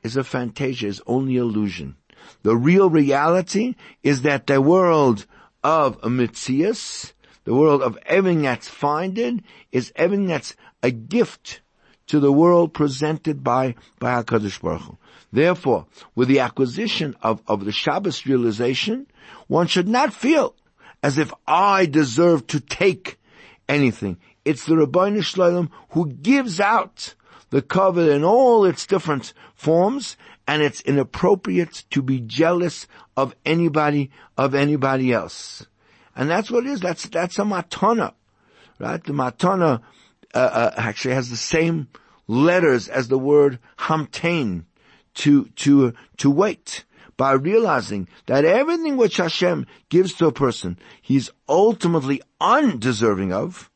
is 0.03 0.17
a 0.17 0.25
fantasia, 0.25 0.87
is 0.87 1.03
only 1.07 1.37
illusion. 1.37 1.97
The 2.43 2.57
real 2.57 2.89
reality 2.91 3.75
is 4.03 4.23
that 4.23 4.47
the 4.47 4.61
world 4.61 5.27
of 5.63 6.01
Mitzias, 6.03 7.13
the 7.45 7.55
world 7.55 7.83
of 7.83 7.99
everything 8.07 8.43
that's 8.43 8.69
finded, 8.69 9.43
is 9.73 9.93
everything 9.97 10.27
that's 10.27 10.55
a 10.83 10.91
gift 10.91 11.61
to 12.07 12.21
the 12.21 12.33
world 12.33 12.75
presented 12.75 13.43
by, 13.43 13.75
by 13.99 14.23
HaKadosh 14.23 14.61
Baruch 14.61 14.83
Hu. 14.83 14.99
Therefore, 15.33 15.87
with 16.15 16.29
the 16.29 16.41
acquisition 16.41 17.17
of, 17.23 17.43
of 17.49 17.65
the 17.65 17.73
Shabbos 17.73 18.27
realization, 18.27 19.07
one 19.49 19.67
should 19.67 19.89
not 19.89 20.13
feel 20.13 20.55
as 21.03 21.19
if 21.19 21.33
I 21.47 21.87
deserve 21.87 22.47
to 22.49 22.61
take 22.61 23.19
anything. 23.69 24.19
It's 24.45 24.67
the 24.67 24.75
Ribbono 24.75 25.23
Shel 25.23 25.51
Olam 25.51 25.71
who 25.91 26.09
gives 26.09 26.61
out 26.61 27.15
the 27.51 27.63
covet 27.63 28.09
in 28.09 28.25
all 28.25 28.65
its 28.65 28.87
different 28.87 29.33
forms, 29.55 30.17
and 30.47 30.63
it's 30.63 30.81
inappropriate 30.81 31.85
to 31.91 32.03
be 32.03 32.21
jealous 32.21 32.87
of 33.17 33.35
anybody, 33.47 34.11
of 34.37 34.55
anybody 34.55 35.13
else. 35.13 35.67
And 36.17 36.29
that's 36.29 36.51
what 36.51 36.67
it 36.67 36.71
is. 36.71 36.81
That's, 36.81 37.09
that's 37.09 37.39
a 37.39 37.43
matana, 37.43 38.15
right? 38.79 39.03
The 39.03 39.13
matana, 39.13 39.83
uh, 40.35 40.39
uh, 40.39 40.75
actually 40.77 41.15
has 41.15 41.31
the 41.31 41.37
same 41.37 41.89
letters 42.27 42.89
as 42.89 43.09
the 43.09 43.19
word 43.19 43.59
hamtain, 43.79 44.65
to, 45.15 45.45
to, 45.57 45.95
to 46.19 46.31
wait. 46.31 46.85
By 47.17 47.35
realizing 47.35 48.09
that 48.27 48.45
everything 48.45 48.97
which 48.97 49.19
Hashem 49.19 49.67
gives 49.89 50.15
to 50.15 50.27
a 50.27 50.33
person, 50.33 50.77
he's 51.01 51.31
ultimately 51.49 52.21
undeserving 52.41 53.33
of, 53.33 53.71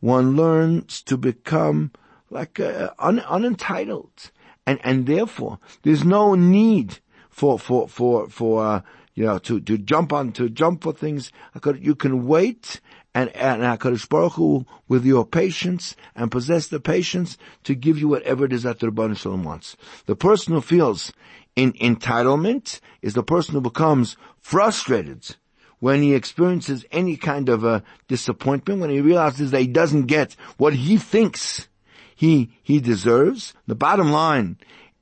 one 0.00 0.36
learns 0.36 1.02
to 1.02 1.16
become 1.16 1.92
like 2.30 2.58
uh, 2.58 2.90
un, 2.98 3.20
unentitled, 3.20 4.30
and 4.66 4.80
and 4.82 5.06
therefore 5.06 5.58
there's 5.82 6.04
no 6.04 6.34
need 6.34 6.98
for 7.28 7.58
for 7.58 7.88
for 7.88 8.28
for 8.28 8.64
uh, 8.64 8.80
you 9.14 9.24
know 9.24 9.38
to 9.38 9.60
to 9.60 9.78
jump 9.78 10.12
on 10.12 10.32
to 10.32 10.48
jump 10.48 10.82
for 10.82 10.92
things. 10.92 11.32
You 11.78 11.94
can 11.94 12.26
wait. 12.26 12.80
And, 13.12 13.28
and 13.30 13.62
HaKadosh 13.62 14.08
Baruch 14.08 14.34
Hu, 14.34 14.64
with 14.86 15.04
your 15.04 15.26
patience 15.26 15.96
and 16.14 16.30
possess 16.30 16.68
the 16.68 16.78
patience 16.78 17.36
to 17.64 17.74
give 17.74 17.98
you 17.98 18.06
whatever 18.06 18.44
it 18.44 18.52
is 18.52 18.62
that 18.62 18.78
the 18.78 18.86
Ribbono 18.86 19.16
Shel 19.16 19.32
Olam 19.32 19.42
wants. 19.42 19.76
The 20.06 20.14
person 20.14 20.54
who 20.54 20.60
feels 20.60 21.12
in 21.56 21.72
entitlement 21.72 22.78
is 23.02 23.14
the 23.14 23.24
person 23.24 23.54
who 23.54 23.62
becomes 23.62 24.16
frustrated 24.38 25.34
when 25.80 26.02
he 26.02 26.14
experiences 26.14 26.84
any 26.92 27.16
kind 27.16 27.48
of 27.48 27.64
a 27.64 27.82
disappointment, 28.06 28.80
when 28.80 28.90
he 28.90 29.00
realizes 29.00 29.50
that 29.50 29.60
he 29.60 29.66
doesn't 29.66 30.06
get 30.06 30.36
what 30.56 30.74
he 30.74 30.96
thinks 30.96 31.68
he, 32.14 32.52
he 32.62 32.80
deserves. 32.80 33.54
The 33.66 33.74
bottom 33.74 34.12
line, 34.12 34.58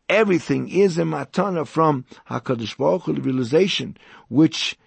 everything 0.09 0.69
is 0.69 0.97
a 0.99 1.03
matana 1.03 1.67
from 1.67 2.05
HaKadosh 2.31 2.77
Baruch 2.77 3.03
Hu, 3.03 3.15
the 3.15 3.21
realization, 3.21 3.97
which, 4.29 4.79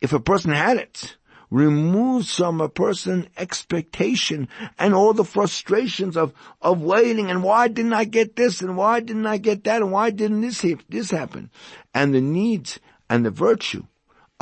if 0.00 0.14
a 0.14 0.20
person 0.20 0.52
had 0.52 0.78
it, 0.78 1.16
removes 1.50 2.34
from 2.34 2.62
a 2.62 2.68
person 2.70 3.28
expectation 3.36 4.48
and 4.78 4.94
all 4.94 5.12
the 5.12 5.24
frustrations 5.24 6.16
of, 6.16 6.32
of 6.62 6.80
waiting 6.80 7.30
and 7.30 7.42
why 7.42 7.68
didn't 7.68 7.92
I 7.92 8.04
get 8.04 8.34
this 8.36 8.62
and 8.62 8.74
why 8.74 9.00
didn't 9.00 9.26
I 9.26 9.36
get 9.36 9.64
that 9.64 9.82
and 9.82 9.92
why 9.92 10.08
didn't 10.08 10.40
this, 10.40 10.64
this 10.88 11.10
happen? 11.10 11.50
And 11.92 12.14
the 12.14 12.22
needs 12.22 12.80
and 13.10 13.26
the 13.26 13.30
virtue 13.30 13.84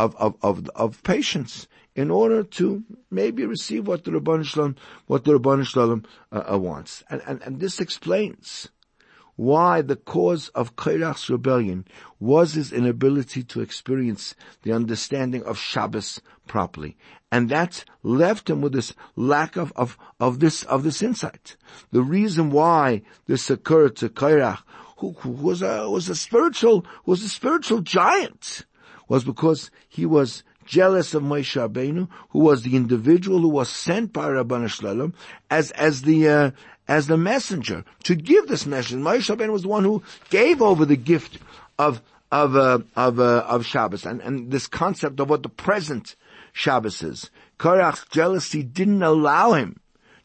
of, 0.00 0.16
of, 0.16 0.36
of, 0.42 0.68
of 0.74 1.02
patience 1.02 1.68
in 1.94 2.10
order 2.10 2.42
to 2.42 2.82
maybe 3.10 3.44
receive 3.44 3.86
what 3.86 4.04
the 4.04 4.10
Ribbono 4.10 4.44
Shel 4.44 4.68
Olam, 4.68 4.76
what 5.06 5.24
the 5.24 5.38
Ribbono 5.38 5.66
Shel 5.66 5.88
Olam 5.88 6.04
uh, 6.32 6.52
uh, 6.52 6.58
wants. 6.58 7.02
And, 7.10 7.20
and, 7.26 7.42
and 7.42 7.60
this 7.60 7.80
explains 7.80 8.68
why 9.36 9.82
the 9.82 9.96
cause 9.96 10.48
of 10.50 10.76
Kairach's 10.76 11.30
rebellion 11.30 11.86
was 12.18 12.54
his 12.54 12.72
inability 12.72 13.42
to 13.44 13.60
experience 13.60 14.34
the 14.62 14.72
understanding 14.72 15.42
of 15.44 15.58
Shabbos 15.58 16.20
properly. 16.46 16.96
And 17.32 17.48
that 17.48 17.84
left 18.02 18.50
him 18.50 18.60
with 18.60 18.72
this 18.72 18.92
lack 19.16 19.56
of, 19.56 19.72
of, 19.76 19.96
of 20.18 20.40
this, 20.40 20.62
of 20.64 20.82
this 20.82 21.02
insight. 21.02 21.56
The 21.90 22.02
reason 22.02 22.50
why 22.50 23.02
this 23.26 23.50
occurred 23.50 23.96
to 23.96 24.08
Kairach, 24.08 24.62
who, 24.98 25.12
who 25.12 25.30
was 25.30 25.62
a, 25.62 25.88
was 25.88 26.08
a 26.08 26.14
spiritual, 26.14 26.84
was 27.06 27.22
a 27.22 27.28
spiritual 27.28 27.80
giant, 27.80 28.66
was 29.10 29.24
because 29.24 29.72
he 29.88 30.06
was 30.06 30.44
jealous 30.64 31.14
of 31.14 31.24
Moshe 31.24 31.60
Rabbeinu, 31.60 32.08
who 32.30 32.38
was 32.38 32.62
the 32.62 32.76
individual 32.76 33.40
who 33.40 33.48
was 33.48 33.68
sent 33.68 34.12
by 34.12 34.28
Ribbono 34.28 34.68
Shel 34.68 34.94
Olam 34.94 35.14
as, 35.50 35.72
as 35.72 36.02
the, 36.02 36.28
uh, 36.28 36.50
as 36.86 37.08
the 37.08 37.16
messenger 37.16 37.84
to 38.04 38.14
give 38.14 38.46
this 38.46 38.66
message. 38.66 38.96
Moshe 38.96 39.34
Rabbeinu 39.34 39.50
was 39.50 39.62
the 39.62 39.68
one 39.68 39.82
who 39.82 40.04
gave 40.30 40.62
over 40.62 40.84
the 40.84 40.96
gift 40.96 41.38
of, 41.76 42.00
of, 42.30 42.54
uh, 42.54 42.78
of, 42.94 43.18
uh, 43.18 43.44
of 43.48 43.66
Shabbos 43.66 44.06
and, 44.06 44.20
and 44.20 44.52
this 44.52 44.68
concept 44.68 45.18
of 45.18 45.28
what 45.28 45.42
the 45.42 45.48
present 45.48 46.14
Shabbos 46.52 47.02
is. 47.02 47.30
Korach's 47.58 48.06
jealousy 48.12 48.62
didn't 48.62 49.02
allow 49.02 49.54
him 49.54 49.80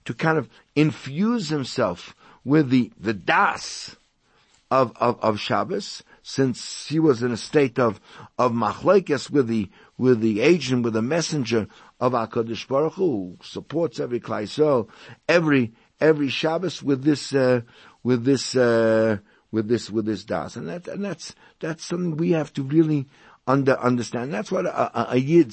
to 0.06 0.14
kind 0.14 0.38
of 0.38 0.48
infuse 0.76 1.50
himself 1.50 2.16
with 2.44 2.70
the, 2.70 2.92
the 3.00 3.16
das 3.16 3.96
of, 4.70 4.96
of, 4.98 5.20
of 5.24 5.40
Shabbos, 5.40 6.04
since 6.28 6.88
he 6.88 6.98
was 6.98 7.22
in 7.22 7.32
a 7.32 7.38
state 7.38 7.78
of, 7.78 8.02
of 8.40 8.52
machlekes 8.52 9.30
with 9.30 9.48
the, 9.48 9.70
with 9.96 10.22
the 10.22 10.42
agent, 10.42 10.82
with 10.82 10.94
the 10.94 11.02
messenger 11.04 11.68
of 12.00 12.14
HaKadosh 12.14 12.68
Baruch 12.68 12.94
Hu, 12.94 13.04
who 13.04 13.38
supports 13.44 14.00
every 14.00 14.20
Klaisel, 14.20 14.90
every, 15.30 15.76
every 16.02 16.30
Shabbos 16.30 16.82
with 16.82 17.04
this, 17.04 17.32
uh, 17.36 17.62
with 18.02 18.26
this, 18.26 18.56
uh, 18.56 19.20
with 19.52 19.68
this, 19.68 19.92
with 19.92 20.08
this 20.08 20.24
das. 20.24 20.56
And 20.56 20.68
that, 20.68 20.88
and 20.88 21.06
that's, 21.06 21.36
that's 21.60 21.86
something 21.86 22.18
we 22.18 22.32
have 22.32 22.52
to 22.54 22.64
really 22.64 23.06
under, 23.46 23.80
understand. 23.80 24.34
That's 24.34 24.52
what 24.52 24.66
a, 24.66 25.14
a, 25.14 25.18
a 25.20 25.52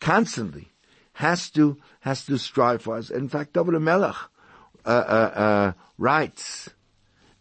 constantly 0.00 0.68
has 1.14 1.48
to, 1.52 1.78
has 2.00 2.26
to 2.26 2.36
strive 2.36 2.82
for. 2.82 2.98
Us. 2.98 3.08
In 3.08 3.30
fact, 3.30 3.54
David 3.54 3.80
Melech, 3.80 4.16
uh, 4.84 4.88
uh, 4.88 5.32
uh, 5.34 5.72
writes, 5.96 6.68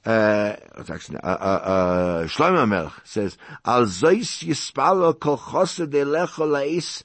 uh, 0.05 0.55
actually, 0.89 1.17
uh, 1.17 1.27
uh, 1.27 1.61
uh, 1.63 2.23
Shlomo 2.27 2.91
says, 3.03 3.37
Al 3.65 3.85
Lais. 6.47 7.03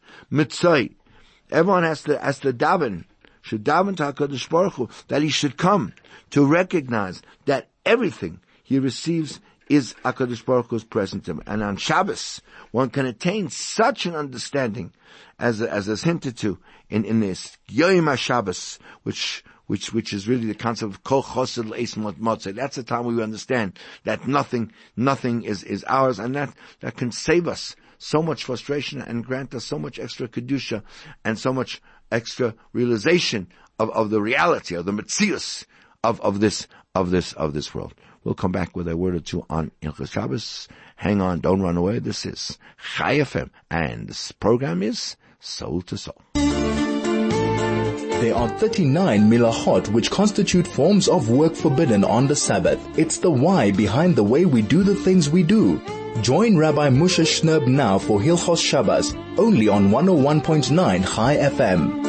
Everyone 1.50 1.82
has 1.82 2.02
to, 2.04 2.18
has 2.18 2.38
to 2.40 2.52
daven, 2.52 3.04
should 3.42 3.64
daven 3.64 3.96
to 3.96 4.12
HaKadosh 4.12 5.06
that 5.08 5.22
he 5.22 5.28
should 5.28 5.56
come 5.56 5.92
to 6.30 6.46
recognize 6.46 7.20
that 7.46 7.68
everything 7.84 8.40
he 8.62 8.78
receives 8.78 9.40
is 9.68 9.94
HaKadosh 10.04 10.44
Baruch 10.44 10.68
Hu's 10.70 10.84
present 10.84 11.24
to 11.24 11.32
him. 11.32 11.42
And 11.46 11.62
on 11.62 11.76
Shabbos, 11.76 12.40
one 12.70 12.90
can 12.90 13.06
attain 13.06 13.50
such 13.50 14.06
an 14.06 14.14
understanding 14.14 14.92
as, 15.38 15.60
as 15.60 15.88
is 15.88 16.02
hinted 16.02 16.36
to 16.38 16.58
in, 16.88 17.04
in 17.04 17.20
this 17.20 17.56
Yom 17.68 18.06
HaShabbos, 18.06 18.78
which 19.02 19.44
which, 19.66 19.92
which 19.92 20.12
is 20.12 20.28
really 20.28 20.46
the 20.46 20.54
concept 20.54 20.92
of 20.92 21.04
kol 21.04 21.22
chosed 21.22 21.58
le'esim 21.58 22.54
That's 22.54 22.76
the 22.76 22.82
time 22.82 23.04
we 23.04 23.22
understand 23.22 23.78
that 24.04 24.26
nothing, 24.26 24.72
nothing 24.96 25.42
is, 25.42 25.62
is 25.62 25.84
ours 25.84 26.18
and 26.18 26.34
that, 26.34 26.54
that 26.80 26.96
can 26.96 27.12
save 27.12 27.48
us 27.48 27.76
so 27.98 28.22
much 28.22 28.44
frustration 28.44 29.00
and 29.00 29.24
grant 29.24 29.54
us 29.54 29.64
so 29.64 29.78
much 29.78 29.98
extra 29.98 30.28
kedusha 30.28 30.82
and 31.24 31.38
so 31.38 31.52
much 31.52 31.80
extra 32.12 32.54
realization 32.72 33.46
of, 33.78 33.90
of 33.90 34.10
the 34.10 34.20
reality, 34.20 34.74
of 34.74 34.84
the 34.84 34.92
mitzius 34.92 35.64
of, 36.02 36.20
of 36.20 36.40
this, 36.40 36.68
of 36.94 37.10
this, 37.10 37.32
of 37.32 37.54
this 37.54 37.74
world. 37.74 37.94
We'll 38.22 38.34
come 38.34 38.52
back 38.52 38.76
with 38.76 38.88
a 38.88 38.96
word 38.96 39.14
or 39.14 39.20
two 39.20 39.44
on 39.50 39.70
Ilchas 39.82 40.12
Shabbos. 40.12 40.68
Hang 40.96 41.20
on, 41.20 41.40
don't 41.40 41.60
run 41.60 41.76
away. 41.76 41.98
This 41.98 42.24
is 42.24 42.58
Chai 42.96 43.18
FM, 43.18 43.50
and 43.70 44.08
this 44.08 44.32
program 44.32 44.82
is 44.82 45.16
Soul 45.40 45.82
to 45.82 45.98
Soul. 45.98 46.22
There 48.24 48.34
are 48.34 48.48
39 48.48 49.28
milahot 49.28 49.88
which 49.88 50.10
constitute 50.10 50.66
forms 50.66 51.08
of 51.08 51.28
work 51.28 51.54
forbidden 51.54 52.04
on 52.04 52.26
the 52.26 52.34
Sabbath. 52.34 52.80
It's 52.98 53.18
the 53.18 53.30
why 53.30 53.70
behind 53.70 54.16
the 54.16 54.24
way 54.24 54.46
we 54.46 54.62
do 54.62 54.82
the 54.82 54.94
things 54.94 55.28
we 55.28 55.42
do. 55.42 55.78
Join 56.22 56.56
Rabbi 56.56 56.88
Moshe 56.88 57.22
Shnerb 57.22 57.66
now 57.66 57.98
for 57.98 58.18
Hilchos 58.18 58.62
Shabbos, 58.62 59.14
only 59.36 59.68
on 59.68 59.90
101.9 59.90 61.14
Chai 61.14 61.36
FM. 61.36 62.00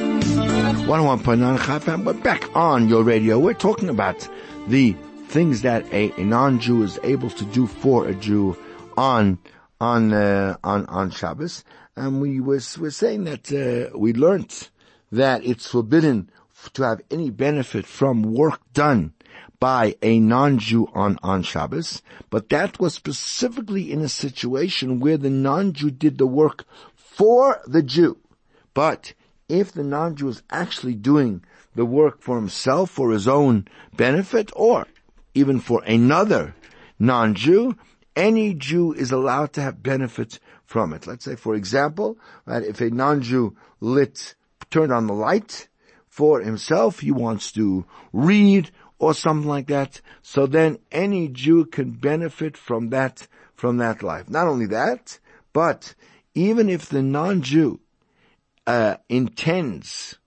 101.9 0.87 1.65
Chai 1.65 1.79
FM, 1.79 2.05
we're 2.05 2.13
back 2.13 2.49
on 2.55 2.87
your 2.87 3.03
radio. 3.03 3.37
We're 3.37 3.53
talking 3.53 3.89
about 3.89 4.25
the 4.69 4.95
things 5.27 5.63
that 5.63 5.83
a, 5.91 6.13
a 6.17 6.23
non-Jew 6.23 6.83
is 6.83 6.97
able 7.03 7.29
to 7.31 7.43
do 7.43 7.67
for 7.67 8.07
a 8.07 8.13
Jew 8.13 8.55
on 8.95 9.37
on 9.81 10.13
uh, 10.13 10.55
on 10.63 10.85
on 10.85 11.11
Shabbos, 11.11 11.65
and 11.97 12.21
we 12.21 12.39
was 12.39 12.77
we're 12.77 12.91
saying 12.91 13.25
that 13.25 13.51
uh, 13.51 13.97
we 13.97 14.13
learned 14.13 14.69
that 15.15 15.45
it's 15.45 15.67
forbidden 15.67 16.29
to 16.73 16.83
have 16.83 17.01
any 17.09 17.29
benefit 17.29 17.85
from 17.85 18.33
work 18.33 18.59
done 18.73 19.13
by 19.59 19.95
a 20.01 20.19
non-Jew 20.19 20.89
on, 20.93 21.17
on 21.23 21.41
Shabbos, 21.43 22.01
but 22.29 22.49
that 22.49 22.79
was 22.79 22.93
specifically 22.93 23.91
in 23.91 24.01
a 24.01 24.09
situation 24.09 24.99
where 24.99 25.17
the 25.17 25.29
non-Jew 25.29 25.91
did 25.91 26.17
the 26.17 26.27
work 26.27 26.65
for 26.95 27.61
the 27.65 27.81
Jew. 27.81 28.17
But 28.73 29.13
if 29.47 29.71
the 29.71 29.83
non-Jew 29.83 30.27
is 30.27 30.43
actually 30.49 30.95
doing 30.95 31.43
the 31.75 31.85
work 31.85 32.21
for 32.21 32.35
himself, 32.35 32.89
for 32.91 33.11
his 33.11 33.27
own 33.27 33.67
benefit, 33.95 34.51
or 34.55 34.87
even 35.33 35.59
for 35.59 35.83
another 35.83 36.55
non-Jew, 36.99 37.75
any 38.15 38.53
Jew 38.53 38.93
is 38.93 39.11
allowed 39.11 39.53
to 39.53 39.61
have 39.61 39.83
benefit 39.83 40.39
from 40.65 40.93
it. 40.93 41.07
Let's 41.07 41.25
say, 41.25 41.35
for 41.35 41.55
example, 41.55 42.17
that 42.45 42.63
if 42.63 42.81
a 42.81 42.89
non-Jew 42.89 43.55
lit, 43.79 44.35
turned 44.75 44.91
on 44.91 45.07
the 45.07 45.13
light 45.13 45.69
for 46.09 46.41
himself, 46.41 46.99
he 46.99 47.09
wants 47.09 47.53
to 47.53 47.85
read 48.11 48.69
or 48.99 49.13
something 49.13 49.47
like 49.47 49.67
that. 49.67 50.01
So 50.21 50.47
then 50.47 50.79
any 50.91 51.29
Jew 51.29 51.63
can 51.65 51.91
benefit 51.91 52.57
from 52.57 52.89
that, 52.89 53.25
from 53.53 53.77
that 53.77 54.03
life. 54.03 54.29
Not 54.29 54.47
only 54.49 54.65
that, 54.67 55.17
but 55.53 55.95
even 56.33 56.69
if 56.69 56.89
the 56.89 57.01
non-Jew, 57.01 57.79
uh, 58.67 58.97
intends 59.07 60.17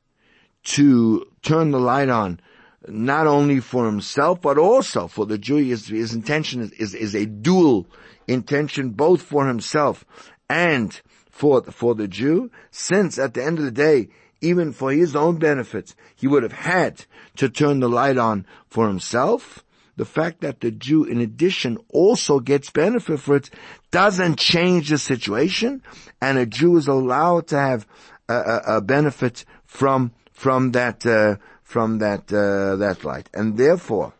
to 0.63 1.27
turn 1.43 1.71
the 1.71 1.81
light 1.81 2.09
on 2.09 2.41
not 2.87 3.27
only 3.27 3.61
for 3.61 3.85
himself, 3.85 4.41
but 4.41 4.57
also 4.57 5.09
for 5.09 5.27
the 5.27 5.37
Jew. 5.37 5.57
His, 5.57 5.89
his 5.89 6.15
intention 6.15 6.63
is, 6.63 6.73
is, 6.73 6.95
is, 6.95 7.15
a 7.15 7.27
dual 7.27 7.87
intention, 8.27 8.91
both 8.91 9.21
for 9.21 9.47
himself 9.47 10.07
and 10.49 10.99
for, 11.29 11.63
for 11.65 11.95
the 11.95 12.09
Jew, 12.09 12.51
since 12.71 13.19
at 13.19 13.35
the 13.35 13.45
end 13.45 13.59
of 13.59 13.65
the 13.65 13.71
day, 13.71 14.09
even 14.41 14.73
for 14.73 14.93
his 14.93 15.17
own 15.17 15.37
benefit, 15.37 15.95
he 16.15 16.27
would 16.27 16.43
have 16.43 16.53
had 16.53 17.05
to 17.37 17.49
turn 17.49 17.81
the 17.81 17.89
light 17.89 18.19
on 18.19 18.47
for 18.69 18.87
himself. 18.87 19.65
The 19.97 20.05
fact 20.05 20.43
that 20.43 20.61
the 20.61 20.71
Jew, 20.71 21.05
in 21.05 21.21
addition, 21.21 21.79
also 21.89 22.39
gets 22.39 22.71
benefit 22.71 23.19
for 23.19 23.37
it 23.37 23.51
doesn't 23.91 24.39
change 24.39 24.91
the 24.91 24.99
situation, 24.99 25.83
and 26.21 26.39
a 26.39 26.47
Jew 26.47 26.77
is 26.77 26.87
allowed 26.87 27.49
to 27.49 27.59
have 27.59 27.87
a, 28.29 28.35
a, 28.35 28.63
a 28.77 28.81
benefit 28.81 29.45
from 29.67 30.13
from 30.33 30.71
that 30.73 31.05
uh, 31.05 31.37
from 31.65 31.99
that 31.99 32.33
uh, 32.33 32.77
that 32.77 33.05
light, 33.05 33.29
and 33.35 33.57
therefore, 33.57 34.15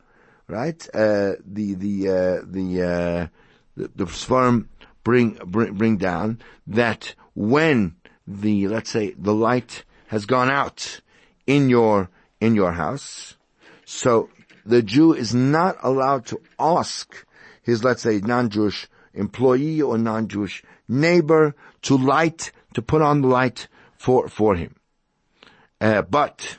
right, 0.49 0.85
uh, 0.95 1.35
the 1.47 1.75
the 1.75 2.09
uh, 2.09 2.43
the, 2.45 2.83
uh, 2.83 3.27
the 3.77 3.91
the 3.95 4.05
Sfarim 4.07 4.67
bring, 5.05 5.39
bring 5.47 5.75
bring 5.75 5.97
down 5.97 6.41
that 6.67 7.15
when 7.37 7.95
the 8.27 8.67
let's 8.67 8.91
say 8.91 9.15
the 9.17 9.33
light 9.33 9.85
has 10.09 10.27
gone 10.27 10.51
out 10.51 11.01
in 11.47 11.71
your 11.71 12.11
in 12.41 12.55
your 12.55 12.73
house, 12.73 13.37
so 13.85 14.29
the 14.65 14.83
Jew 14.83 15.15
is 15.15 15.35
not 15.35 15.77
allowed 15.83 16.27
to 16.27 16.41
ask 16.59 17.27
his 17.63 17.83
let's 17.83 18.03
say 18.03 18.19
non-Jewish 18.19 18.89
employee 19.15 19.81
or 19.81 19.97
non-Jewish 19.99 20.63
neighbor 20.89 21.55
to 21.83 21.97
light 21.97 22.53
to 22.75 22.83
put 22.83 23.03
on 23.03 23.23
the 23.23 23.29
light 23.29 23.69
for 23.97 24.29
for 24.29 24.55
him, 24.55 24.77
uh, 25.81 26.03
but 26.03 26.59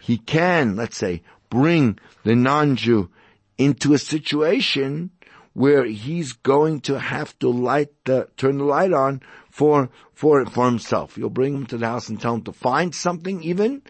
he 0.00 0.18
can, 0.18 0.76
let's 0.76 0.96
say, 0.96 1.22
bring 1.50 1.98
the 2.24 2.34
non-Jew 2.34 3.10
into 3.58 3.92
a 3.92 3.98
situation 3.98 5.10
where 5.58 5.84
he's 5.86 6.34
going 6.34 6.80
to 6.80 7.00
have 7.00 7.36
to 7.40 7.48
light 7.48 7.88
the, 8.04 8.28
turn 8.36 8.58
the 8.58 8.64
light 8.64 8.92
on 8.92 9.20
for, 9.50 9.90
for, 10.14 10.46
for 10.46 10.66
himself. 10.66 11.18
You'll 11.18 11.30
bring 11.30 11.52
him 11.52 11.66
to 11.66 11.78
the 11.78 11.86
house 11.86 12.08
and 12.08 12.20
tell 12.20 12.34
him 12.34 12.42
to 12.42 12.52
find 12.52 12.94
something 12.94 13.42
even, 13.42 13.82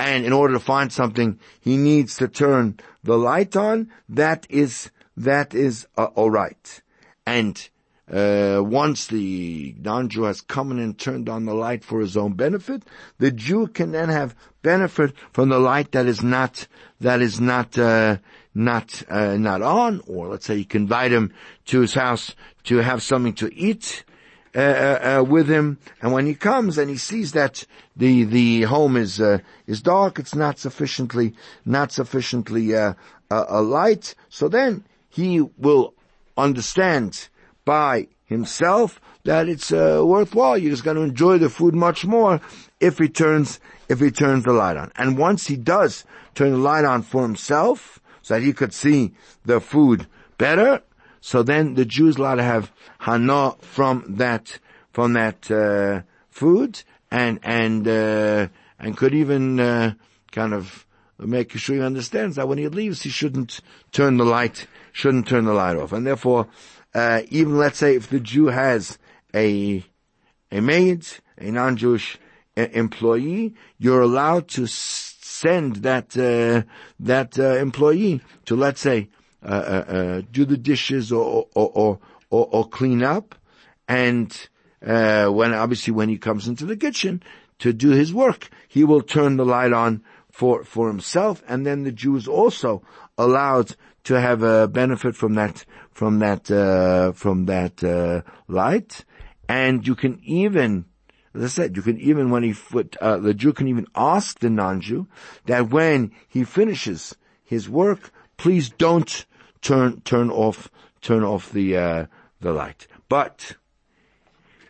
and 0.00 0.24
in 0.26 0.32
order 0.32 0.54
to 0.54 0.58
find 0.58 0.92
something, 0.92 1.38
he 1.60 1.76
needs 1.76 2.16
to 2.16 2.26
turn 2.26 2.80
the 3.04 3.16
light 3.16 3.54
on. 3.54 3.92
That 4.08 4.48
is, 4.50 4.90
that 5.16 5.54
is 5.54 5.86
uh, 5.96 6.08
alright. 6.16 6.82
And 7.24 7.68
uh, 8.10 8.60
once 8.64 9.06
the 9.06 9.76
non-Jew 9.78 10.24
has 10.24 10.40
come 10.40 10.72
in 10.72 10.80
and 10.80 10.98
turned 10.98 11.28
on 11.28 11.44
the 11.44 11.54
light 11.54 11.84
for 11.84 12.00
his 12.00 12.16
own 12.16 12.32
benefit, 12.32 12.82
the 13.18 13.30
Jew 13.30 13.68
can 13.68 13.92
then 13.92 14.08
have 14.08 14.34
benefit 14.62 15.14
from 15.32 15.50
the 15.50 15.60
light 15.60 15.92
that 15.92 16.06
is 16.06 16.20
not 16.20 16.66
that 17.00 17.22
is 17.22 17.40
not 17.40 17.78
uh, 17.78 18.16
not 18.54 19.02
uh, 19.08 19.36
not 19.36 19.62
on, 19.62 20.02
or 20.06 20.28
let's 20.28 20.46
say 20.46 20.56
you 20.56 20.64
can 20.64 20.82
invite 20.82 21.12
him 21.12 21.32
to 21.66 21.80
his 21.80 21.94
house 21.94 22.34
to 22.64 22.78
have 22.78 23.02
something 23.02 23.34
to 23.34 23.54
eat. 23.54 24.04
Uh, 24.54 24.58
uh, 24.60 25.18
uh 25.20 25.24
with 25.24 25.48
him, 25.48 25.78
and 26.02 26.12
when 26.12 26.26
he 26.26 26.34
comes 26.34 26.76
and 26.76 26.90
he 26.90 26.96
sees 26.98 27.32
that 27.32 27.64
the 27.96 28.24
the 28.24 28.62
home 28.62 28.98
is 28.98 29.18
uh, 29.18 29.38
is 29.66 29.80
dark, 29.80 30.18
it's 30.18 30.34
not 30.34 30.58
sufficiently 30.58 31.32
not 31.64 31.90
sufficiently 31.90 32.76
uh, 32.76 32.92
a 33.30 33.62
light. 33.62 34.14
So 34.28 34.48
then 34.48 34.84
he 35.08 35.40
will 35.40 35.94
understand 36.36 37.28
by 37.64 38.08
himself 38.26 39.00
that 39.24 39.48
it's 39.48 39.70
worthwhile. 39.70 40.58
You're 40.58 40.72
just 40.72 40.84
going 40.84 40.98
to 40.98 41.02
enjoy 41.02 41.38
the 41.38 41.48
food 41.48 41.74
much 41.74 42.04
more 42.04 42.38
if 42.78 42.98
he 42.98 43.08
turns 43.08 43.58
if 43.88 44.00
he 44.00 44.10
turns 44.10 44.44
the 44.44 44.52
light 44.52 44.76
on. 44.76 44.92
And 44.96 45.16
once 45.16 45.46
he 45.46 45.56
does 45.56 46.04
turn 46.34 46.50
the 46.50 46.58
light 46.58 46.84
on 46.84 47.00
for 47.00 47.22
himself, 47.22 48.01
so 48.22 48.34
that 48.34 48.42
he 48.42 48.52
could 48.52 48.72
see 48.72 49.12
the 49.44 49.60
food 49.60 50.06
better, 50.38 50.82
so 51.20 51.42
then 51.42 51.74
the 51.74 51.84
Jews 51.84 52.16
allowed 52.16 52.36
to 52.36 52.42
have 52.42 52.72
hana 52.98 53.54
from 53.60 54.04
that 54.16 54.58
from 54.92 55.12
that 55.14 55.50
uh, 55.50 56.02
food, 56.30 56.82
and 57.10 57.38
and 57.42 57.86
uh, 57.86 58.48
and 58.78 58.96
could 58.96 59.14
even 59.14 59.60
uh, 59.60 59.94
kind 60.30 60.52
of 60.54 60.86
make 61.18 61.52
sure 61.52 61.76
he 61.76 61.82
understands 61.82 62.36
that 62.36 62.48
when 62.48 62.58
he 62.58 62.68
leaves, 62.68 63.02
he 63.02 63.10
shouldn't 63.10 63.60
turn 63.92 64.16
the 64.16 64.24
light 64.24 64.66
shouldn't 64.92 65.26
turn 65.26 65.44
the 65.44 65.54
light 65.54 65.76
off, 65.76 65.92
and 65.92 66.06
therefore 66.06 66.48
uh, 66.94 67.22
even 67.28 67.56
let's 67.56 67.78
say 67.78 67.96
if 67.96 68.08
the 68.08 68.20
Jew 68.20 68.46
has 68.46 68.98
a 69.34 69.84
a 70.50 70.60
maid, 70.60 71.06
a 71.38 71.50
non-Jewish 71.50 72.18
uh, 72.56 72.66
employee, 72.72 73.54
you're 73.78 74.02
allowed 74.02 74.48
to 74.48 74.66
send 75.42 75.76
that 75.88 76.16
uh, 76.16 76.62
that 77.00 77.38
uh, 77.38 77.56
employee 77.56 78.20
to 78.46 78.56
let's 78.56 78.80
say 78.80 79.08
uh, 79.44 79.46
uh, 79.46 80.22
do 80.30 80.44
the 80.44 80.56
dishes 80.56 81.12
or 81.12 81.46
or 81.54 81.70
or, 81.74 81.98
or, 82.30 82.48
or 82.52 82.68
clean 82.68 83.02
up, 83.02 83.34
and 83.88 84.48
when 84.80 85.52
obviously 85.52 85.92
when 85.92 86.08
he 86.08 86.18
comes 86.18 86.48
into 86.48 86.64
the 86.66 86.76
kitchen 86.76 87.22
to 87.58 87.72
do 87.72 87.90
his 87.90 88.12
work, 88.12 88.48
he 88.68 88.84
will 88.84 89.02
turn 89.02 89.36
the 89.36 89.44
light 89.44 89.72
on 89.72 90.02
for 90.30 90.64
for 90.64 90.88
himself, 90.88 91.42
and 91.48 91.66
then 91.66 91.82
the 91.84 91.92
Jew 91.92 92.16
is 92.16 92.28
also 92.28 92.82
allowed 93.18 93.76
to 94.04 94.20
have 94.20 94.42
a 94.42 94.66
benefit 94.66 95.14
from 95.14 95.34
that 95.34 95.64
from 95.90 96.18
that 96.20 96.50
uh, 96.50 97.12
from 97.12 97.46
that 97.46 97.84
uh, 97.84 98.22
light, 98.48 99.04
and 99.48 99.86
you 99.86 99.94
can 99.94 100.20
even, 100.24 100.86
as 101.34 101.42
I 101.42 101.46
said, 101.48 101.76
you 101.76 101.82
can 101.82 101.98
even 101.98 102.30
when 102.30 102.42
he 102.42 102.54
uh, 103.00 103.18
the 103.18 103.34
Jew 103.34 103.52
can 103.52 103.68
even 103.68 103.86
ask 103.94 104.38
the 104.38 104.50
non-Jew 104.50 105.06
that 105.46 105.70
when 105.70 106.12
he 106.28 106.44
finishes 106.44 107.16
his 107.44 107.68
work, 107.68 108.10
please 108.36 108.70
don't 108.70 109.24
turn 109.60 110.00
turn 110.02 110.30
off 110.30 110.70
turn 111.00 111.22
off 111.22 111.50
the 111.52 111.76
uh, 111.76 112.06
the 112.40 112.52
light. 112.52 112.86
But 113.08 113.56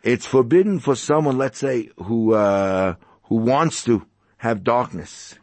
it's 0.03 0.27
forbidden 0.27 0.79
for 0.81 0.95
someone, 0.95 1.39
let's 1.39 1.59
say, 1.59 1.91
who 1.97 2.35
uh, 2.35 2.95
who 3.25 3.37
wants 3.37 3.85
to 3.85 4.07
have 4.39 4.65
darkness 4.65 5.39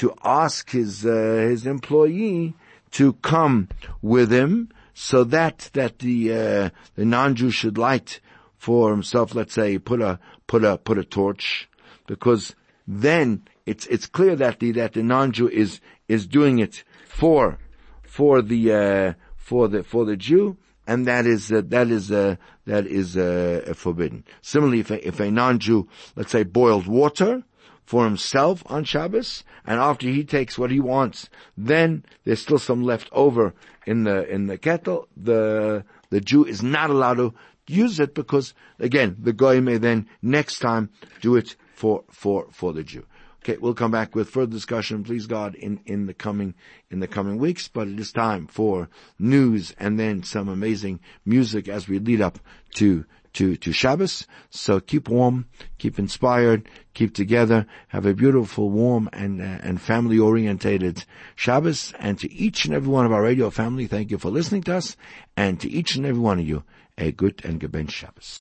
to 0.00 0.14
ask 0.24 0.70
his, 0.70 1.04
uh, 1.04 1.10
his 1.50 1.66
employee 1.66 2.54
to 2.90 3.12
come 3.14 3.68
with 4.00 4.32
him 4.32 4.66
so 4.94 5.24
that, 5.24 5.68
that 5.74 5.98
the, 5.98 6.32
uh, 6.32 6.70
the 6.96 7.04
non-Jew 7.04 7.50
should 7.50 7.76
light 7.76 8.18
for 8.60 8.90
himself, 8.90 9.34
let's 9.34 9.54
say, 9.54 9.78
put 9.78 10.02
a, 10.02 10.20
put 10.46 10.62
a, 10.64 10.76
put 10.76 10.98
a 10.98 11.02
torch, 11.02 11.66
because 12.06 12.54
then 12.86 13.42
it's, 13.64 13.86
it's 13.86 14.06
clear 14.06 14.36
that 14.36 14.60
the, 14.60 14.72
that 14.72 14.92
the 14.92 15.02
non-Jew 15.02 15.48
is, 15.48 15.80
is 16.08 16.26
doing 16.26 16.58
it 16.58 16.84
for, 17.06 17.58
for 18.02 18.42
the, 18.42 18.70
uh, 18.70 19.12
for 19.34 19.66
the, 19.66 19.82
for 19.82 20.04
the 20.04 20.14
Jew, 20.14 20.58
and 20.86 21.06
that 21.06 21.24
is, 21.24 21.50
uh, 21.50 21.62
that 21.68 21.88
is, 21.88 22.12
uh, 22.12 22.36
that 22.66 22.86
is, 22.86 23.16
uh, 23.16 23.72
forbidden. 23.74 24.24
Similarly, 24.42 24.80
if 24.80 24.90
a, 24.90 25.08
if 25.08 25.20
a 25.20 25.30
non-Jew, 25.30 25.88
let's 26.14 26.30
say, 26.30 26.42
boiled 26.42 26.86
water, 26.86 27.42
for 27.82 28.04
himself 28.04 28.62
on 28.66 28.84
Shabbos, 28.84 29.42
and 29.66 29.80
after 29.80 30.06
he 30.06 30.22
takes 30.22 30.56
what 30.56 30.70
he 30.70 30.78
wants, 30.78 31.28
then 31.56 32.04
there's 32.22 32.40
still 32.40 32.60
some 32.60 32.84
left 32.84 33.08
over 33.10 33.52
in 33.84 34.04
the 34.04 34.32
in 34.32 34.46
the 34.46 34.56
kettle. 34.56 35.08
The 35.16 35.84
the 36.10 36.20
Jew 36.20 36.44
is 36.44 36.62
not 36.62 36.90
allowed 36.90 37.14
to 37.14 37.34
use 37.70 38.00
it 38.00 38.14
because 38.14 38.54
again 38.78 39.16
the 39.18 39.32
guy 39.32 39.60
may 39.60 39.78
then 39.78 40.06
next 40.22 40.58
time 40.58 40.90
do 41.20 41.36
it 41.36 41.56
for 41.74 42.04
for 42.10 42.46
for 42.50 42.72
the 42.72 42.82
Jew. 42.82 43.06
Okay, 43.42 43.56
we'll 43.56 43.72
come 43.72 43.90
back 43.90 44.14
with 44.14 44.28
further 44.28 44.52
discussion, 44.52 45.02
please 45.02 45.26
God, 45.26 45.54
in, 45.54 45.80
in 45.86 46.04
the 46.04 46.12
coming, 46.12 46.54
in 46.90 47.00
the 47.00 47.08
coming 47.08 47.38
weeks, 47.38 47.68
but 47.68 47.88
it 47.88 47.98
is 47.98 48.12
time 48.12 48.46
for 48.46 48.90
news 49.18 49.74
and 49.78 49.98
then 49.98 50.22
some 50.22 50.46
amazing 50.46 51.00
music 51.24 51.66
as 51.66 51.88
we 51.88 51.98
lead 51.98 52.20
up 52.20 52.38
to 52.74 53.06
to, 53.32 53.56
to 53.56 53.72
Shabbos. 53.72 54.26
So 54.50 54.80
keep 54.80 55.08
warm, 55.08 55.46
keep 55.78 55.98
inspired, 55.98 56.68
keep 56.94 57.14
together, 57.14 57.66
have 57.88 58.06
a 58.06 58.14
beautiful, 58.14 58.70
warm 58.70 59.08
and, 59.12 59.40
uh, 59.40 59.58
and 59.62 59.80
family 59.80 60.18
orientated 60.18 61.04
Shabbos. 61.36 61.94
And 61.98 62.18
to 62.18 62.32
each 62.32 62.64
and 62.64 62.74
every 62.74 62.88
one 62.88 63.06
of 63.06 63.12
our 63.12 63.22
radio 63.22 63.50
family, 63.50 63.86
thank 63.86 64.10
you 64.10 64.18
for 64.18 64.30
listening 64.30 64.64
to 64.64 64.76
us. 64.76 64.96
And 65.36 65.60
to 65.60 65.70
each 65.70 65.94
and 65.94 66.04
every 66.04 66.20
one 66.20 66.40
of 66.40 66.46
you, 66.46 66.64
a 67.00 67.10
good 67.12 67.40
and 67.44 67.60
gebench 67.60 67.90
Shabbos. 67.90 68.28